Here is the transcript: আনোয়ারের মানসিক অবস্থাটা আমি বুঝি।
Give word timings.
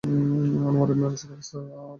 আনোয়ারের 0.67 0.97
মানসিক 1.01 1.29
অবস্থাটা 1.31 1.61
আমি 1.61 1.71
বুঝি। 1.71 1.87